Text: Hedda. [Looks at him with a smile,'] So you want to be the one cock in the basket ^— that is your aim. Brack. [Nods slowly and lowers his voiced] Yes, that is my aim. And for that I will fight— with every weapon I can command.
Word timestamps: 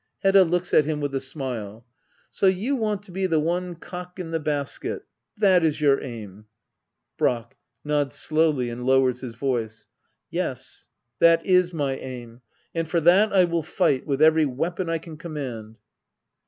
Hedda. 0.23 0.45
[Looks 0.45 0.73
at 0.73 0.85
him 0.85 0.99
with 0.99 1.13
a 1.13 1.19
smile,'] 1.19 1.85
So 2.31 2.47
you 2.47 2.75
want 2.75 3.03
to 3.03 3.11
be 3.11 3.27
the 3.27 3.39
one 3.39 3.75
cock 3.75 4.17
in 4.17 4.31
the 4.31 4.39
basket 4.39 5.01
^— 5.01 5.03
that 5.37 5.63
is 5.63 5.79
your 5.79 6.01
aim. 6.01 6.45
Brack. 7.19 7.55
[Nods 7.83 8.15
slowly 8.15 8.71
and 8.71 8.83
lowers 8.83 9.21
his 9.21 9.35
voiced] 9.35 9.89
Yes, 10.31 10.87
that 11.19 11.45
is 11.45 11.71
my 11.71 11.97
aim. 11.97 12.41
And 12.73 12.89
for 12.89 12.99
that 13.01 13.31
I 13.31 13.43
will 13.43 13.61
fight— 13.61 14.07
with 14.07 14.23
every 14.23 14.47
weapon 14.47 14.89
I 14.89 14.97
can 14.97 15.17
command. 15.17 15.77